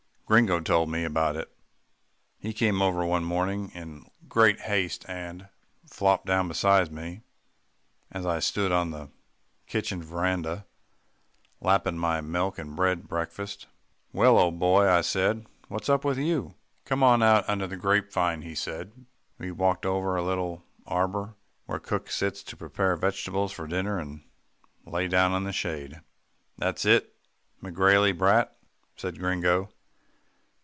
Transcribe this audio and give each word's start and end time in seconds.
Gringo 0.31 0.61
told 0.61 0.89
me 0.89 1.03
about 1.03 1.35
it. 1.35 1.51
He 2.39 2.53
came 2.53 2.81
over 2.81 3.03
one 3.03 3.25
morning 3.25 3.69
in 3.71 4.09
great 4.29 4.61
haste, 4.61 5.03
and 5.09 5.49
flopped 5.85 6.25
down 6.25 6.47
beside 6.47 6.89
me, 6.89 7.23
as 8.11 8.25
I 8.25 8.39
stood 8.39 8.71
on 8.71 8.91
the 8.91 9.09
kitchen 9.67 10.01
veranda, 10.01 10.65
lapping 11.59 11.97
my 11.97 12.21
bread 12.21 12.57
and 12.59 12.77
milk 12.97 13.07
breakfast. 13.09 13.67
"Well, 14.13 14.39
old 14.39 14.57
boy," 14.57 14.87
I 14.87 15.01
said, 15.01 15.47
"what's 15.67 15.89
up 15.89 16.05
with 16.05 16.17
you?" 16.17 16.55
"Come 16.85 17.03
on 17.03 17.21
out 17.21 17.43
under 17.49 17.67
the 17.67 17.75
grapevine," 17.75 18.41
he 18.41 18.55
said. 18.55 19.05
We 19.37 19.51
walked 19.51 19.85
over 19.85 20.15
to 20.15 20.21
a 20.21 20.23
little 20.23 20.63
arbour 20.87 21.35
where 21.65 21.77
cook 21.77 22.09
sits 22.09 22.41
to 22.43 22.55
prepare 22.55 22.95
vegetables 22.95 23.51
for 23.51 23.67
dinner, 23.67 23.99
and 23.99 24.23
lay 24.85 25.09
down 25.09 25.33
in 25.33 25.43
the 25.43 25.51
shade. 25.51 25.99
"It's 26.61 26.83
that 26.83 27.13
McGrailey 27.61 28.17
brat," 28.17 28.55
said 28.95 29.19
Gringo. 29.19 29.69